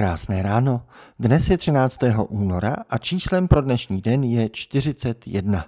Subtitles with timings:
[0.00, 0.88] Krásné ráno.
[1.18, 1.98] Dnes je 13.
[2.28, 5.64] února a číslem pro dnešní den je 41.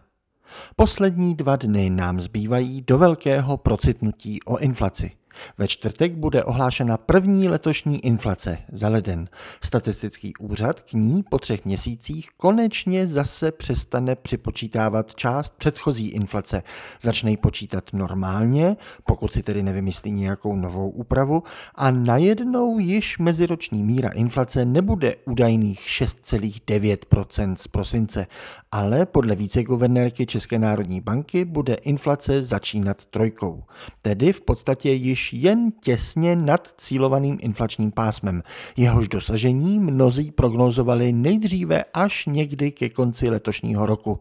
[0.77, 5.10] Poslední dva dny nám zbývají do velkého procitnutí o inflaci.
[5.58, 9.29] Ve čtvrtek bude ohlášena první letošní inflace za leden.
[9.64, 16.62] Statistický úřad k ní po třech měsících konečně zase přestane připočítávat část předchozí inflace.
[17.00, 21.42] Začne ji počítat normálně, pokud si tedy nevymyslí nějakou novou úpravu,
[21.74, 28.27] a najednou již meziroční míra inflace nebude údajných 6,9% z prosince,
[28.73, 33.64] ale podle viceguvernérky České národní banky bude inflace začínat trojkou.
[34.02, 38.42] Tedy v podstatě již již jen těsně nad cílovaným inflačním pásmem.
[38.76, 44.20] Jehož dosažení mnozí prognozovali nejdříve až někdy ke konci letošního roku.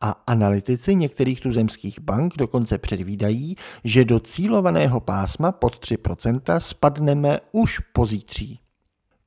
[0.00, 7.78] A analytici některých tuzemských bank dokonce předvídají, že do cílovaného pásma pod 3% spadneme už
[7.78, 8.58] pozítří.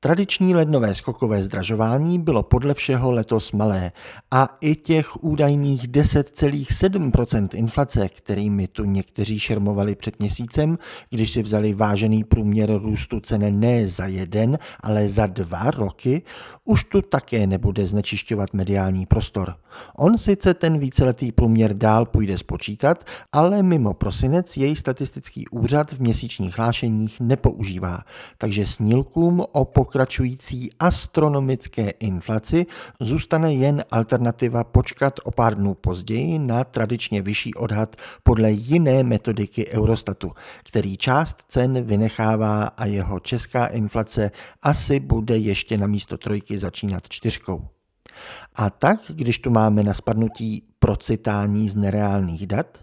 [0.04, 3.92] Tradiční lednové skokové zdražování bylo podle všeho letos malé
[4.30, 10.78] a i těch údajných 10,7% inflace, kterými tu někteří šermovali před měsícem,
[11.10, 16.22] když si vzali vážený průměr růstu cen ne za jeden, ale za dva roky,
[16.64, 19.54] už tu také nebude znečišťovat mediální prostor.
[19.96, 26.00] On sice ten víceletý průměr dál půjde spočítat, ale mimo prosinec jej statistický úřad v
[26.00, 28.00] měsíčních hlášeních nepoužívá,
[28.38, 32.66] takže snílkům o pokračující astronomické inflaci
[33.00, 39.68] zůstane jen alternativa počkat o pár dnů později na tradičně vyšší odhad podle jiné metodiky
[39.68, 40.32] Eurostatu,
[40.64, 44.30] který část cen vynechává a jeho česká inflace
[44.62, 47.68] asi bude ještě na místo trojky začínat čtyřkou.
[48.54, 52.78] A tak, když tu máme na spadnutí procitání z nereálných dat,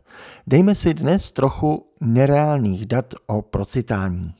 [0.48, 4.39] dejme si dnes trochu nereálných dat o procitání.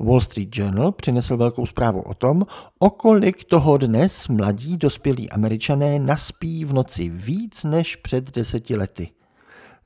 [0.00, 2.46] Wall Street Journal přinesl velkou zprávu o tom,
[2.78, 9.15] o kolik toho dnes mladí dospělí američané naspí v noci víc než před deseti lety.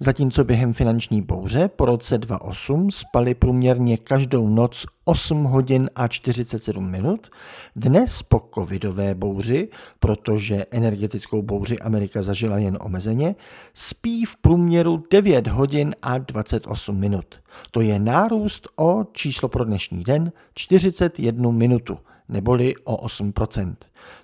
[0.03, 6.91] Zatímco během finanční bouře po roce 2008 spali průměrně každou noc 8 hodin a 47
[6.91, 7.31] minut,
[7.77, 13.35] dnes po covidové bouři, protože energetickou bouři Amerika zažila jen omezeně,
[13.75, 17.27] spí v průměru 9 hodin a 28 minut.
[17.71, 21.99] To je nárůst o číslo pro dnešní den 41 minutu
[22.31, 23.75] neboli o 8%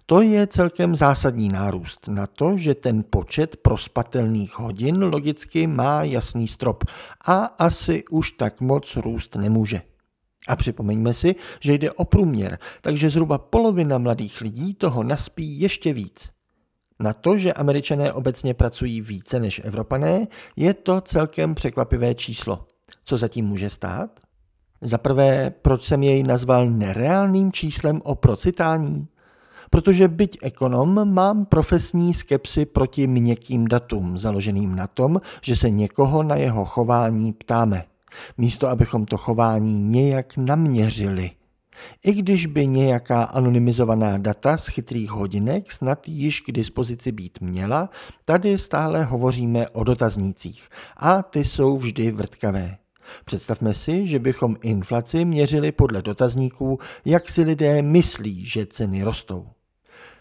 [0.06, 6.49] To je celkem zásadní nárůst na to, že ten počet prospatelných hodin logicky má jasný
[6.49, 6.84] strop
[7.27, 9.83] a asi už tak moc růst nemůže.
[10.49, 15.93] A připomeňme si, že jde o průměr, takže zhruba polovina mladých lidí toho naspí ještě
[15.93, 16.31] víc.
[17.00, 22.67] Na to, že američané obecně pracují více než Evropané, je to celkem překvapivé číslo.
[23.05, 24.25] Co zatím může stát?
[24.81, 29.09] Za prvé, proč jsem jej nazval nereálným číslem o procitání?
[29.70, 36.22] Protože byť ekonom, mám profesní skepsy proti měkkým datům, založeným na tom, že se někoho
[36.22, 37.84] na jeho chování ptáme,
[38.38, 41.31] místo abychom to chování nějak naměřili.
[42.04, 47.91] I když by nějaká anonymizovaná data z chytrých hodinek snad již k dispozici být měla,
[48.25, 52.76] tady stále hovoříme o dotaznících a ty jsou vždy vrtkavé.
[53.25, 59.47] Představme si, že bychom inflaci měřili podle dotazníků, jak si lidé myslí, že ceny rostou.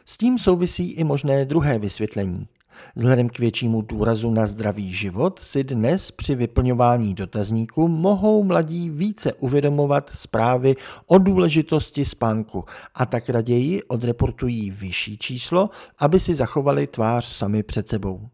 [0.06, 2.48] S tím souvisí i možné druhé vysvětlení.
[2.96, 9.34] Vzhledem k většímu důrazu na zdravý život si dnes při vyplňování dotazníku mohou mladí více
[9.34, 10.76] uvědomovat zprávy
[11.08, 12.66] o důležitosti spánku
[12.96, 15.70] a tak raději odreportují vyšší číslo,
[16.00, 18.30] aby si zachovali tvář sami před sebou.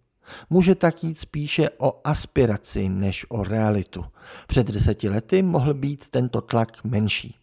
[0.49, 4.05] Může tak jít spíše o aspiraci než o realitu.
[4.47, 7.35] Před deseti lety mohl být tento tlak menší.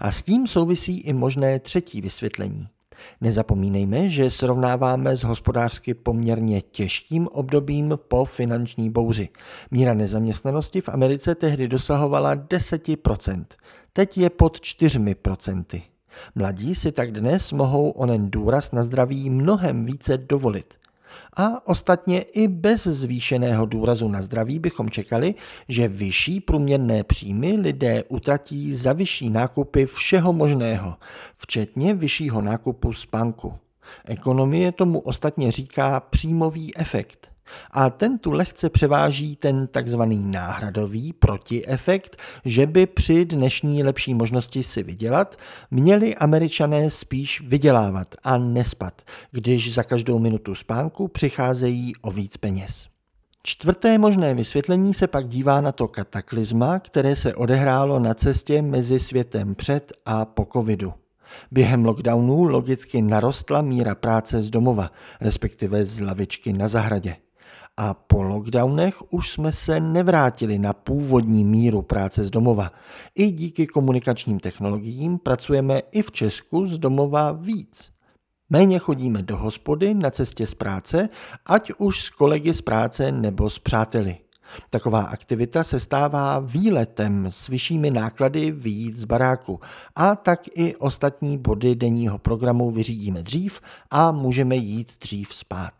[0.00, 2.68] A s tím souvisí i možné třetí vysvětlení.
[3.20, 9.28] Nezapomínejme, že srovnáváme s hospodářsky poměrně těžkým obdobím po finanční bouři.
[9.70, 13.44] Míra nezaměstnanosti v Americe tehdy dosahovala 10%,
[13.92, 15.82] teď je pod 4%.
[16.34, 20.74] Mladí si tak dnes mohou onen důraz na zdraví mnohem více dovolit.
[21.36, 25.34] A ostatně i bez zvýšeného důrazu na zdraví bychom čekali,
[25.68, 30.96] že vyšší průměrné příjmy lidé utratí za vyšší nákupy všeho možného,
[31.36, 33.54] včetně vyššího nákupu spánku.
[34.04, 37.31] Ekonomie tomu ostatně říká příjmový efekt.
[37.70, 44.62] A ten tu lehce převáží ten takzvaný náhradový protiefekt, že by při dnešní lepší možnosti
[44.62, 45.36] si vydělat,
[45.70, 52.92] měli američané spíš vydělávat a nespat, když za každou minutu spánku přicházejí o víc peněz.
[53.44, 59.00] Čtvrté možné vysvětlení se pak dívá na to kataklizma, které se odehrálo na cestě mezi
[59.00, 60.94] světem před a po covidu.
[61.50, 64.90] Během lockdownu logicky narostla míra práce z domova,
[65.20, 67.16] respektive z lavičky na zahradě.
[67.76, 72.70] A po lockdownech už jsme se nevrátili na původní míru práce z domova.
[73.14, 77.92] I díky komunikačním technologiím pracujeme i v Česku z domova víc.
[78.50, 81.08] Méně chodíme do hospody na cestě z práce,
[81.46, 84.16] ať už s kolegy z práce nebo s přáteli.
[84.70, 89.60] Taková aktivita se stává výletem s vyššími náklady výjít z baráku
[89.94, 93.60] a tak i ostatní body denního programu vyřídíme dřív
[93.90, 95.72] a můžeme jít dřív spát.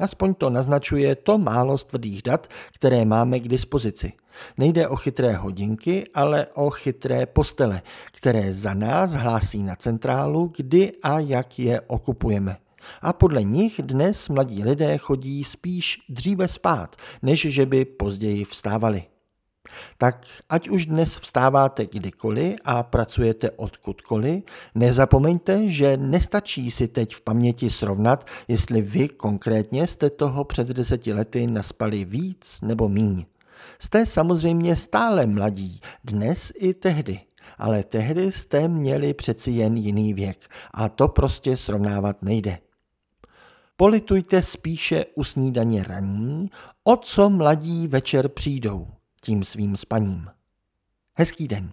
[0.00, 4.12] Aspoň to naznačuje to málo tvrdých dat, které máme k dispozici.
[4.58, 10.92] Nejde o chytré hodinky, ale o chytré postele, které za nás hlásí na centrálu, kdy
[11.02, 12.56] a jak je okupujeme.
[13.02, 19.02] A podle nich dnes mladí lidé chodí spíš dříve spát, než že by později vstávali.
[19.98, 24.42] Tak ať už dnes vstáváte kdykoliv a pracujete odkudkoliv,
[24.74, 31.12] nezapomeňte, že nestačí si teď v paměti srovnat, jestli vy konkrétně jste toho před deseti
[31.12, 33.24] lety naspali víc nebo míň.
[33.78, 37.20] Jste samozřejmě stále mladí, dnes i tehdy,
[37.58, 42.58] ale tehdy jste měli přeci jen jiný věk a to prostě srovnávat nejde.
[43.76, 46.50] Politujte spíše u snídaně raní,
[46.84, 50.30] o co mladí večer přijdou tím svým spaním.
[51.14, 51.72] Hezký den.